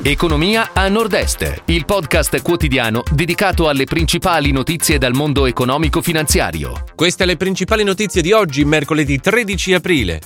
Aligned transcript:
Economia 0.00 0.70
a 0.72 0.88
Nord-Est, 0.88 1.62
il 1.66 1.84
podcast 1.84 2.40
quotidiano 2.42 3.02
dedicato 3.12 3.68
alle 3.68 3.84
principali 3.84 4.50
notizie 4.50 4.98
dal 4.98 5.12
mondo 5.12 5.46
economico-finanziario. 5.46 6.84
Queste 6.96 7.24
le 7.24 7.36
principali 7.36 7.84
notizie 7.84 8.22
di 8.22 8.32
oggi, 8.32 8.64
mercoledì 8.64 9.20
13 9.20 9.74
aprile. 9.74 10.20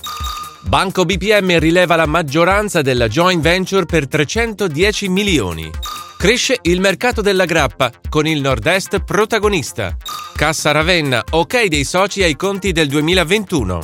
Banco 0.61 1.05
BPM 1.05 1.59
rileva 1.59 1.95
la 1.95 2.07
maggioranza 2.07 2.81
della 2.81 3.07
joint 3.07 3.41
venture 3.41 3.85
per 3.85 4.07
310 4.07 5.09
milioni. 5.09 5.69
Cresce 6.17 6.57
il 6.63 6.79
mercato 6.79 7.21
della 7.21 7.45
grappa, 7.45 7.91
con 8.09 8.25
il 8.25 8.41
Nord-Est 8.41 9.03
protagonista. 9.03 9.95
Cassa 10.33 10.71
Ravenna, 10.71 11.23
ok 11.29 11.65
dei 11.65 11.83
soci 11.83 12.23
ai 12.23 12.35
conti 12.35 12.71
del 12.71 12.87
2021. 12.87 13.81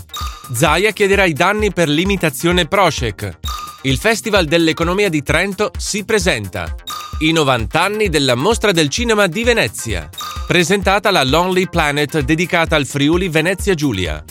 Zaia 0.54 0.92
chiederà 0.92 1.26
i 1.26 1.34
danni 1.34 1.72
per 1.72 1.88
limitazione 1.88 2.66
Prošek. 2.66 3.43
Il 3.86 3.98
Festival 3.98 4.46
dell'Economia 4.46 5.10
di 5.10 5.22
Trento 5.22 5.72
si 5.78 6.06
presenta. 6.06 6.74
I 7.20 7.34
90 7.34 7.82
anni 7.82 8.08
della 8.08 8.34
Mostra 8.34 8.72
del 8.72 8.88
Cinema 8.88 9.28
di 9.28 9.44
Venezia. 9.44 10.08
Presentata 10.48 11.12
la 11.12 11.26
Lonely 11.26 11.68
Planet 11.68 12.22
dedicata 12.22 12.78
al 12.78 12.86
Friuli 12.86 13.28
Venezia 13.28 13.74
Giulia. 13.74 14.24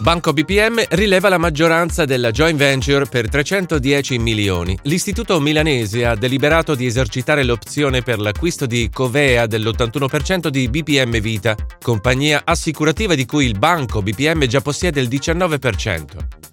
Banco 0.00 0.32
BPM 0.32 0.82
rileva 0.88 1.28
la 1.28 1.36
maggioranza 1.36 2.06
della 2.06 2.30
joint 2.30 2.56
venture 2.56 3.04
per 3.04 3.28
310 3.28 4.18
milioni. 4.18 4.78
L'istituto 4.84 5.38
milanese 5.40 6.06
ha 6.06 6.14
deliberato 6.14 6.74
di 6.74 6.86
esercitare 6.86 7.44
l'opzione 7.44 8.00
per 8.00 8.18
l'acquisto 8.18 8.64
di 8.64 8.88
Covea 8.90 9.44
dell'81% 9.44 10.48
di 10.48 10.68
BPM 10.70 11.20
Vita, 11.20 11.54
compagnia 11.82 12.40
assicurativa 12.44 13.14
di 13.14 13.26
cui 13.26 13.44
il 13.44 13.58
banco 13.58 14.00
BPM 14.00 14.46
già 14.46 14.62
possiede 14.62 15.02
il 15.02 15.08
19%. 15.08 16.04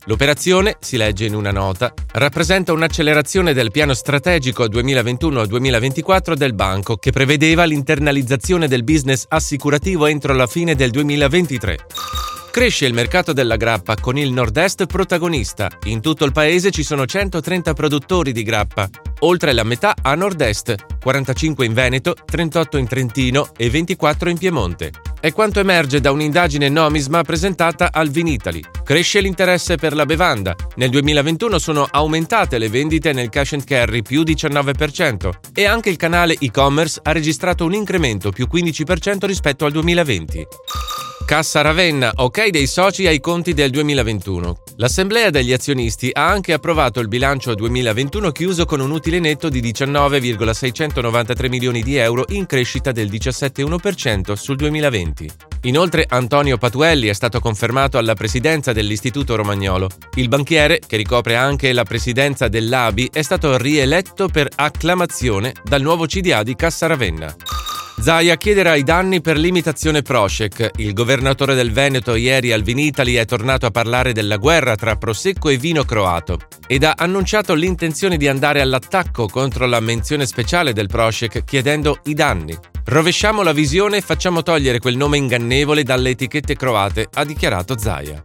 L'operazione, 0.07 0.75
si 0.81 0.97
legge 0.97 1.23
in 1.23 1.33
una 1.33 1.51
nota, 1.51 1.93
rappresenta 2.13 2.73
un'accelerazione 2.73 3.53
del 3.53 3.71
piano 3.71 3.93
strategico 3.93 4.65
2021-2024 4.65 6.33
del 6.33 6.53
banco 6.53 6.97
che 6.97 7.11
prevedeva 7.11 7.63
l'internalizzazione 7.63 8.67
del 8.67 8.83
business 8.83 9.23
assicurativo 9.29 10.05
entro 10.05 10.33
la 10.33 10.47
fine 10.47 10.75
del 10.75 10.91
2023. 10.91 11.77
Cresce 12.57 12.87
il 12.87 12.93
mercato 12.95 13.33
della 13.33 13.55
grappa 13.55 13.93
con 13.93 14.17
il 14.17 14.31
Nord-Est 14.31 14.87
protagonista. 14.87 15.69
In 15.83 16.01
tutto 16.01 16.25
il 16.25 16.31
paese 16.31 16.71
ci 16.71 16.81
sono 16.81 17.05
130 17.05 17.73
produttori 17.73 18.31
di 18.31 18.41
grappa, 18.41 18.89
oltre 19.19 19.53
la 19.53 19.61
metà 19.61 19.93
a 20.01 20.15
Nord-Est, 20.15 20.97
45 20.99 21.67
in 21.67 21.73
Veneto, 21.73 22.15
38 22.25 22.77
in 22.77 22.87
Trentino 22.87 23.49
e 23.55 23.69
24 23.69 24.31
in 24.31 24.39
Piemonte. 24.39 24.91
È 25.19 25.31
quanto 25.33 25.59
emerge 25.59 25.99
da 25.99 26.09
un'indagine 26.09 26.67
Nomisma 26.67 27.21
presentata 27.21 27.91
al 27.91 28.09
Vinitali. 28.09 28.63
Cresce 28.83 29.21
l'interesse 29.21 29.75
per 29.75 29.93
la 29.93 30.07
bevanda. 30.07 30.55
Nel 30.77 30.89
2021 30.89 31.59
sono 31.59 31.87
aumentate 31.87 32.57
le 32.57 32.69
vendite 32.69 33.13
nel 33.13 33.29
cash 33.29 33.53
and 33.53 33.65
carry 33.65 34.01
più 34.01 34.23
19% 34.23 35.29
e 35.53 35.65
anche 35.65 35.91
il 35.91 35.95
canale 35.95 36.35
e-commerce 36.39 37.01
ha 37.03 37.11
registrato 37.11 37.65
un 37.65 37.75
incremento 37.75 38.31
più 38.31 38.47
15% 38.51 39.27
rispetto 39.27 39.65
al 39.65 39.71
2020. 39.73 40.47
Cassa 41.27 41.59
Ravenna, 41.59 42.13
ok 42.15 42.47
dei 42.47 42.67
soci 42.67 43.05
ai 43.05 43.19
conti 43.19 43.53
del 43.53 43.69
2021. 43.69 44.63
L'Assemblea 44.77 45.29
degli 45.29 45.51
azionisti 45.51 46.09
ha 46.13 46.29
anche 46.29 46.53
approvato 46.53 47.01
il 47.01 47.09
bilancio 47.09 47.53
2021 47.53 48.31
chiuso 48.31 48.63
con 48.63 48.79
un 48.79 48.91
utile 48.91 49.19
netto 49.19 49.49
di 49.49 49.59
19,693 49.59 51.49
milioni 51.49 51.83
di 51.83 51.97
euro 51.97 52.23
in 52.29 52.45
crescita 52.45 52.93
del 52.93 53.09
17,1% 53.09 54.35
sul 54.35 54.55
2020. 54.55 55.29
Inoltre 55.63 56.05
Antonio 56.07 56.57
Patuelli 56.57 57.07
è 57.09 57.13
stato 57.13 57.41
confermato 57.41 57.97
alla 57.97 58.13
presidenza 58.13 58.71
dell'Istituto 58.71 59.35
Romagnolo. 59.35 59.89
Il 60.15 60.29
banchiere, 60.29 60.79
che 60.79 60.95
ricopre 60.95 61.35
anche 61.35 61.73
la 61.73 61.83
presidenza 61.83 62.47
dell'ABI, 62.47 63.09
è 63.11 63.21
stato 63.21 63.57
rieletto 63.57 64.29
per 64.29 64.47
acclamazione 64.55 65.51
dal 65.61 65.81
nuovo 65.81 66.05
CDA 66.05 66.43
di 66.43 66.55
Cassa 66.55 66.87
Ravenna. 66.87 67.35
Zaia 67.99 68.37
chiederà 68.37 68.75
i 68.75 68.83
danni 68.83 69.21
per 69.21 69.37
l'imitazione 69.37 70.03
Prošek. 70.03 70.73
Il 70.77 70.93
governatore 70.93 71.55
del 71.55 71.71
Veneto 71.71 72.13
ieri 72.13 72.51
al 72.51 72.61
Vinitali 72.61 73.15
è 73.15 73.25
tornato 73.25 73.65
a 73.65 73.71
parlare 73.71 74.13
della 74.13 74.37
guerra 74.37 74.75
tra 74.75 74.95
Prosecco 74.95 75.49
e 75.49 75.57
vino 75.57 75.83
croato 75.83 76.37
ed 76.67 76.83
ha 76.83 76.93
annunciato 76.95 77.55
l'intenzione 77.55 78.17
di 78.17 78.27
andare 78.27 78.61
all'attacco 78.61 79.27
contro 79.27 79.65
la 79.65 79.79
menzione 79.79 80.27
speciale 80.27 80.73
del 80.73 80.87
Prošek 80.87 81.43
chiedendo 81.43 81.99
i 82.03 82.13
danni. 82.13 82.55
Rovesciamo 82.85 83.41
la 83.41 83.51
visione 83.51 83.97
e 83.97 84.01
facciamo 84.01 84.43
togliere 84.43 84.79
quel 84.79 84.95
nome 84.95 85.17
ingannevole 85.17 85.81
dalle 85.81 86.11
etichette 86.11 86.55
croate, 86.55 87.07
ha 87.11 87.25
dichiarato 87.25 87.77
Zaia. 87.79 88.23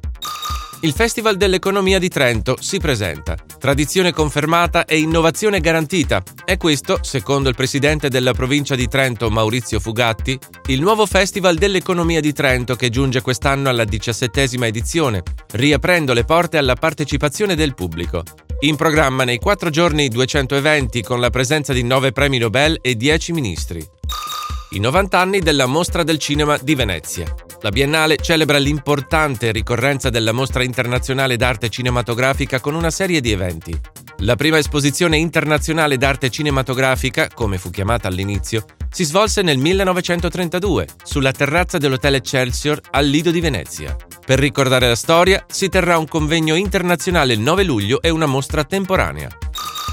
Il 0.84 0.94
Festival 0.94 1.36
dell'Economia 1.36 2.00
di 2.00 2.08
Trento 2.08 2.56
si 2.58 2.80
presenta. 2.80 3.36
Tradizione 3.56 4.12
confermata 4.12 4.84
e 4.84 4.98
innovazione 4.98 5.60
garantita. 5.60 6.20
È 6.44 6.56
questo, 6.56 6.98
secondo 7.02 7.48
il 7.48 7.54
presidente 7.54 8.08
della 8.08 8.32
provincia 8.32 8.74
di 8.74 8.88
Trento 8.88 9.30
Maurizio 9.30 9.78
Fugatti, 9.78 10.36
il 10.66 10.80
nuovo 10.80 11.06
Festival 11.06 11.54
dell'Economia 11.54 12.20
di 12.20 12.32
Trento 12.32 12.74
che 12.74 12.90
giunge 12.90 13.20
quest'anno 13.20 13.68
alla 13.68 13.84
diciassettesima 13.84 14.66
edizione, 14.66 15.22
riaprendo 15.52 16.14
le 16.14 16.24
porte 16.24 16.58
alla 16.58 16.74
partecipazione 16.74 17.54
del 17.54 17.74
pubblico. 17.74 18.24
In 18.62 18.74
programma 18.74 19.22
nei 19.22 19.38
quattro 19.38 19.70
giorni 19.70 20.08
200 20.08 20.56
eventi 20.56 21.00
con 21.00 21.20
la 21.20 21.30
presenza 21.30 21.72
di 21.72 21.84
nove 21.84 22.10
premi 22.10 22.38
Nobel 22.38 22.78
e 22.82 22.96
10 22.96 23.30
ministri. 23.30 23.86
I 24.70 24.80
90 24.80 25.16
anni 25.16 25.38
della 25.38 25.66
Mostra 25.66 26.02
del 26.02 26.18
Cinema 26.18 26.58
di 26.60 26.74
Venezia. 26.74 27.32
La 27.62 27.70
Biennale 27.70 28.16
celebra 28.16 28.58
l'importante 28.58 29.52
ricorrenza 29.52 30.10
della 30.10 30.32
Mostra 30.32 30.64
internazionale 30.64 31.36
d'arte 31.36 31.68
cinematografica 31.68 32.60
con 32.60 32.74
una 32.74 32.90
serie 32.90 33.20
di 33.20 33.30
eventi. 33.30 33.78
La 34.18 34.36
prima 34.36 34.58
esposizione 34.58 35.16
internazionale 35.16 35.96
d'arte 35.96 36.28
cinematografica, 36.28 37.28
come 37.32 37.58
fu 37.58 37.70
chiamata 37.70 38.08
all'inizio, 38.08 38.64
si 38.90 39.04
svolse 39.04 39.42
nel 39.42 39.58
1932 39.58 40.86
sulla 41.02 41.30
terrazza 41.32 41.78
dell'Hotel 41.78 42.16
Excelsior 42.16 42.80
al 42.90 43.06
Lido 43.06 43.30
di 43.30 43.40
Venezia. 43.40 43.96
Per 44.24 44.38
ricordare 44.38 44.88
la 44.88 44.96
storia 44.96 45.44
si 45.48 45.68
terrà 45.68 45.98
un 45.98 46.06
convegno 46.06 46.56
internazionale 46.56 47.32
il 47.32 47.40
9 47.40 47.62
luglio 47.64 48.02
e 48.02 48.10
una 48.10 48.26
mostra 48.26 48.64
temporanea 48.64 49.28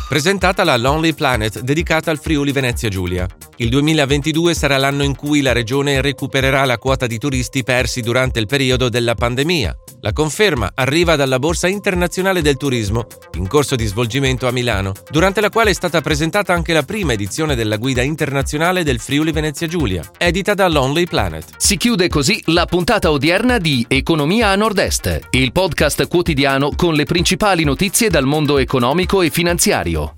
presentata 0.10 0.64
la 0.64 0.76
Lonely 0.76 1.14
Planet 1.14 1.60
dedicata 1.60 2.10
al 2.10 2.18
Friuli 2.18 2.52
Venezia 2.52 2.90
Giulia. 2.90 3.28
Il 3.62 3.68
2022 3.68 4.54
sarà 4.54 4.78
l'anno 4.78 5.04
in 5.04 5.18
cui 5.18 5.42
la 5.42 5.52
regione 5.52 6.00
recupererà 6.00 6.64
la 6.64 6.78
quota 6.78 7.08
di 7.08 7.18
turisti 7.18 7.62
persi 7.62 8.00
durante 8.00 8.40
il 8.40 8.46
periodo 8.46 8.88
della 8.88 9.16
pandemia. 9.16 9.76
La 10.00 10.14
conferma 10.14 10.72
arriva 10.74 11.18
dalla 11.18 11.40
Borsa 11.40 11.68
Internazionale 11.68 12.42
del 12.42 12.56
Turismo, 12.56 13.06
in 13.34 13.50
corso 13.50 13.76
di 13.76 13.86
svolgimento 13.86 14.48
a 14.48 14.54
Milano, 14.54 14.94
durante 15.10 15.42
la 15.42 15.50
quale 15.50 15.72
è 15.72 15.74
stata 15.74 16.00
presentata 16.00 16.54
anche 16.54 16.72
la 16.72 16.84
prima 16.84 17.12
edizione 17.12 17.54
della 17.54 17.76
guida 17.76 18.02
internazionale 18.02 18.86
del 18.86 19.02
Friuli 19.02 19.34
Venezia 19.34 19.68
Giulia, 19.68 20.10
edita 20.18 20.54
da 20.54 20.70
Lonely 20.70 21.06
Planet. 21.06 21.44
Si 21.58 21.76
chiude 21.76 22.08
così 22.08 22.42
la 22.46 22.66
puntata 22.66 23.12
odierna 23.12 23.58
di 23.58 23.86
Economia 23.90 24.52
a 24.52 24.56
Nord-Est, 24.56 25.20
il 25.32 25.52
podcast 25.52 26.08
quotidiano 26.08 26.72
con 26.78 26.94
le 26.94 27.04
principali 27.04 27.66
notizie 27.66 28.10
dal 28.10 28.26
mondo 28.26 28.58
economico 28.58 29.22
e 29.22 29.30
finanziario. 29.30 30.14